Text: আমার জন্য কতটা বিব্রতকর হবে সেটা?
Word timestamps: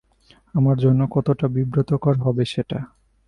আমার 0.55 0.77
জন্য 0.77 1.01
কতটা 1.11 1.45
বিব্রতকর 1.47 2.15
হবে 2.17 2.43
সেটা? 2.45 2.79